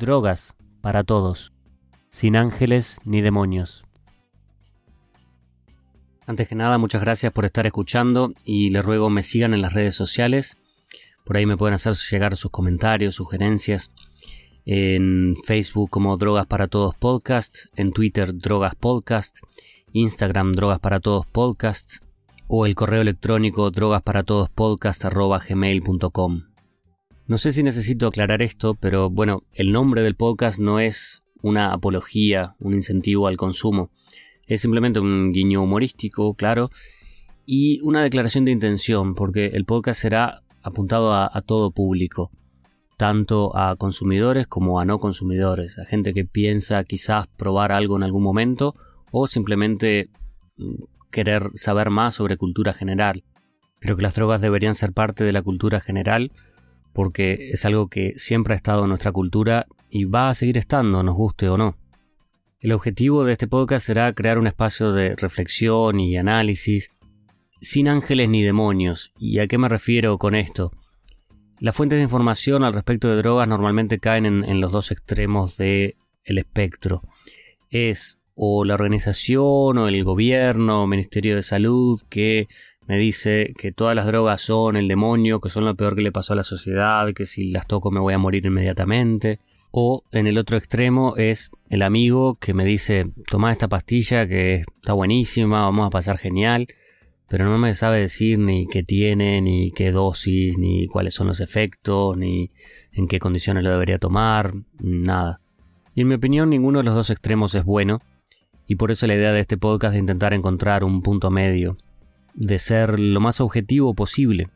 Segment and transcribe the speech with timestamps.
[0.00, 1.52] Drogas para todos,
[2.08, 3.84] sin ángeles ni demonios.
[6.26, 9.74] Antes que nada, muchas gracias por estar escuchando y les ruego me sigan en las
[9.74, 10.56] redes sociales.
[11.26, 13.92] Por ahí me pueden hacer llegar sus comentarios, sugerencias.
[14.64, 19.40] En Facebook como Drogas para Todos Podcast, en Twitter Drogas Podcast,
[19.92, 21.96] Instagram Drogas para Todos Podcast
[22.48, 26.49] o el correo electrónico drogasparaTodosPodcast.gmail.com.
[27.30, 31.72] No sé si necesito aclarar esto, pero bueno, el nombre del podcast no es una
[31.72, 33.92] apología, un incentivo al consumo.
[34.48, 36.70] Es simplemente un guiño humorístico, claro,
[37.46, 42.32] y una declaración de intención, porque el podcast será apuntado a, todo público,
[42.96, 48.02] tanto a consumidores como a no consumidores, a gente que piensa quizás probar algo en
[48.02, 48.74] algún momento
[49.12, 50.10] o simplemente
[50.56, 53.22] mm, querer saber más sobre cultura general.
[53.78, 56.32] Creo que las drogas deberían ser parte de la cultura general
[56.92, 61.02] porque es algo que siempre ha estado en nuestra cultura y va a seguir estando,
[61.02, 61.76] nos guste o no.
[62.60, 66.90] El objetivo de este podcast será crear un espacio de reflexión y análisis
[67.56, 69.12] sin ángeles ni demonios.
[69.18, 70.72] ¿Y a qué me refiero con esto?
[71.58, 75.94] Las fuentes de información al respecto de drogas normalmente caen en, los dos extremos del
[76.24, 77.02] espectro.
[77.70, 82.48] Es o la organización o el gobierno o Ministerio de Salud que
[82.90, 86.10] me dice que todas las drogas son el demonio, que son lo peor que le
[86.10, 89.38] pasó a la sociedad, que si las toco me voy a morir inmediatamente.
[89.70, 94.64] O en el otro extremo es el amigo que me dice, toma esta pastilla que
[94.80, 96.66] está buenísima, vamos a pasar genial,
[97.28, 101.38] pero no me sabe decir ni qué tiene, ni qué dosis, ni cuáles son los
[101.38, 102.50] efectos, ni
[102.90, 105.40] en qué condiciones lo debería tomar, nada.
[105.94, 108.00] Y en mi opinión ninguno de los dos extremos es bueno,
[108.66, 111.76] y por eso la idea de este podcast es intentar encontrar un punto medio,
[112.34, 114.48] de ser lo más objetivo posible.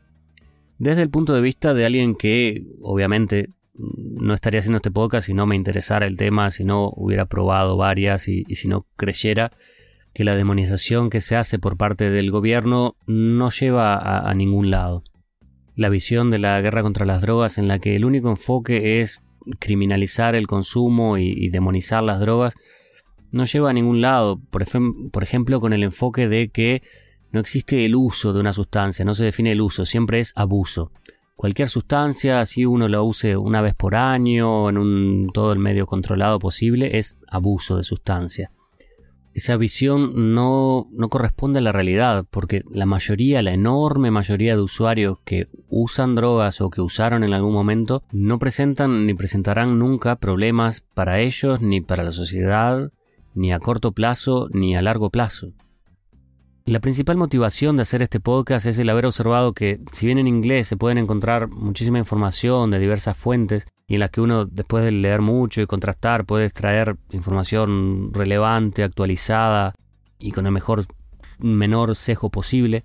[0.77, 5.33] Desde el punto de vista de alguien que, obviamente, no estaría haciendo este podcast si
[5.33, 9.51] no me interesara el tema, si no hubiera probado varias y, si no creyera
[10.13, 13.97] que la demonización que se hace por parte del gobierno no lleva
[14.29, 15.03] a, ningún lado.
[15.75, 19.23] La visión de la guerra contra las drogas en la que el único enfoque es
[19.59, 22.53] criminalizar el consumo y, demonizar las drogas
[23.31, 24.39] no lleva a ningún lado.
[24.49, 26.81] por ejemplo, con el enfoque de que
[27.35, 30.93] no existe el uso de una sustancia, no se define el uso, siempre es abuso.
[31.35, 35.85] Cualquier sustancia, si uno la use una vez por año, en un, todo el medio
[35.85, 38.51] controlado posible, es abuso de sustancia.
[39.33, 44.61] Esa visión no, no corresponde a la realidad, porque la mayoría, la enorme mayoría de
[44.61, 50.15] usuarios que usan drogas o que usaron en algún momento, no presentan ni presentarán nunca
[50.21, 52.93] problemas para ellos, ni para la sociedad,
[53.33, 55.51] ni a corto plazo, ni a largo plazo.
[56.67, 60.27] La principal motivación de hacer este podcast es el haber observado que, si bien en
[60.27, 64.83] inglés se pueden encontrar muchísima información de diversas fuentes, y en las que uno, después
[64.83, 69.75] de leer mucho y contrastar, puede extraer información relevante, actualizada
[70.17, 70.85] y con el mejor,
[71.37, 72.83] menor sesgo posible,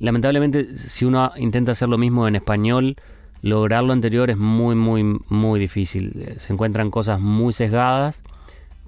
[0.00, 2.96] lamentablemente, si uno intenta hacer lo mismo en español,
[3.42, 6.34] lograr lo anterior es muy, muy, muy difícil.
[6.38, 8.24] Se encuentran cosas muy sesgadas,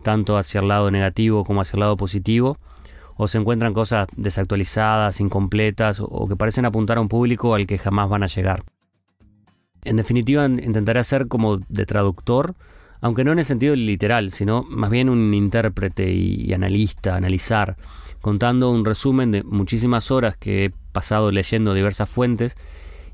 [0.02, 2.58] tanto hacia el lado negativo como hacia el lado positivo
[3.22, 7.76] o se encuentran cosas desactualizadas, incompletas o que parecen apuntar a un público al que
[7.76, 8.64] jamás van a llegar.
[9.84, 12.54] En definitiva, intentaré ser como de traductor,
[13.02, 17.76] aunque no en el sentido literal, sino más bien un intérprete y, analista, analizar,
[18.22, 22.56] contando un resumen de muchísimas horas que he pasado leyendo diversas fuentes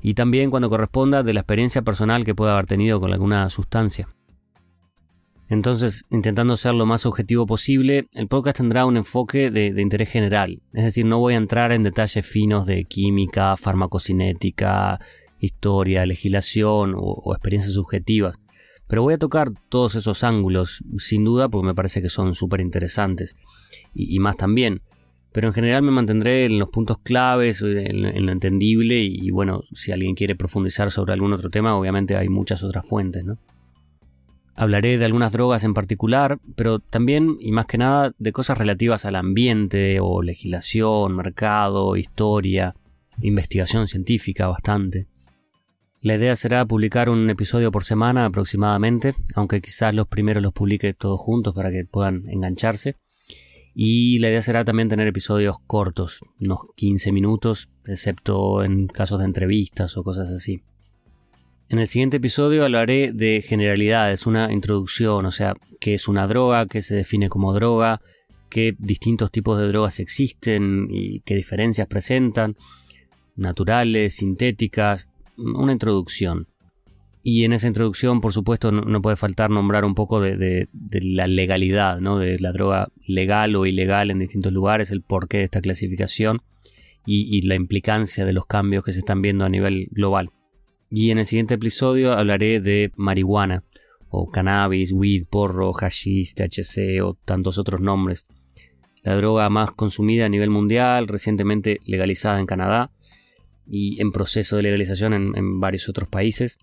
[0.01, 4.07] y también cuando corresponda de la experiencia personal que pueda haber tenido con alguna sustancia.
[5.49, 10.61] Entonces, intentando ser lo más objetivo posible, el podcast tendrá un enfoque de, interés general.
[10.73, 14.99] Es decir, no voy a entrar en detalles finos de química, farmacocinética,
[15.39, 18.37] historia, legislación o, experiencias subjetivas.
[18.87, 22.59] Pero voy a tocar todos esos ángulos, sin duda, porque me parece que son súper
[22.59, 23.35] interesantes.
[23.93, 24.81] Y, más también.
[25.31, 28.99] Pero en general me mantendré en los puntos claves, en, en lo entendible.
[28.99, 32.85] Y, y bueno, si alguien quiere profundizar sobre algún otro tema, obviamente hay muchas otras
[32.85, 33.37] fuentes, ¿no?
[34.59, 39.05] Hablaré de algunas drogas en particular, pero también y más que nada de cosas relativas
[39.05, 42.73] al ambiente o legislación, mercado, historia,
[43.21, 45.05] investigación científica bastante.
[46.01, 50.95] La idea será publicar un episodio por semana aproximadamente, aunque quizás los primeros los publique
[50.95, 52.95] todos juntos para que puedan engancharse.
[53.75, 59.25] Y la idea será también tener episodios cortos, unos 15 minutos, excepto en casos de
[59.25, 60.63] entrevistas o cosas así.
[61.69, 66.65] En el siguiente episodio hablaré de generalidades, una introducción, o sea, qué es una droga,
[66.65, 67.99] qué se define como droga,
[68.49, 72.55] qué distintos tipos de drogas existen y qué diferencias presentan,
[73.35, 76.47] naturales, sintéticas, una introducción.
[77.21, 80.69] Y en esa introducción, por supuesto, no, puede faltar nombrar un poco de,
[81.01, 82.17] la legalidad, ¿no?
[82.17, 86.41] de la droga legal o ilegal en distintos lugares, el porqué de esta clasificación
[87.05, 90.31] y, la implicancia de los cambios que se están viendo a nivel global.
[90.89, 93.63] Y en el siguiente episodio hablaré de marihuana,
[94.09, 98.25] o cannabis, weed, porro, hashish, THC o tantos otros nombres.
[99.03, 102.91] La droga más consumida a nivel mundial, recientemente legalizada en Canadá
[103.65, 106.57] y en proceso de legalización en varios otros países.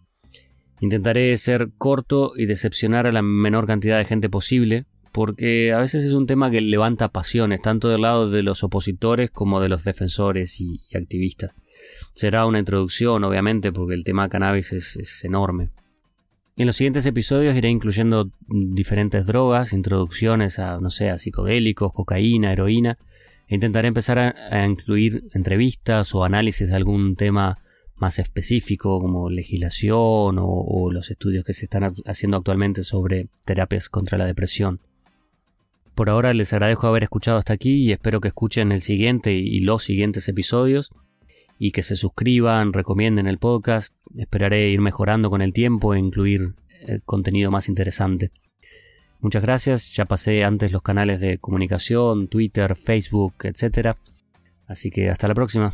[0.81, 6.05] Intentaré ser corto y decepcionar a la menor cantidad de gente posible, porque a veces
[6.05, 9.85] es un tema que levanta pasiones, tanto del lado de los opositores como de los
[9.85, 11.55] defensores y, activistas.
[12.15, 15.71] Será una introducción, obviamente, porque el tema cannabis es, enorme.
[16.57, 22.53] En los siguientes episodios iré incluyendo diferentes drogas, introducciones a, no sé, a psicodélicos, cocaína,
[22.53, 22.97] heroína,
[23.49, 27.59] e intentaré empezar a incluir entrevistas o análisis de algún tema
[27.97, 34.19] más específico como legislación o, los estudios que se están haciendo actualmente sobre terapias contra
[34.19, 34.81] la depresión.
[35.95, 39.61] Por ahora les agradezco haber escuchado hasta aquí y espero que escuchen el siguiente y
[39.61, 40.91] los siguientes episodios
[41.65, 43.95] y que se suscriban, recomienden el podcast.
[44.19, 46.57] Esperaré ir mejorando con el tiempo e incluir
[46.87, 48.33] eh, contenido más interesante.
[49.21, 53.97] Muchas gracias, ya pasé antes los canales de comunicación, Twitter, Facebook, etc.
[54.67, 55.73] Así que hasta la próxima.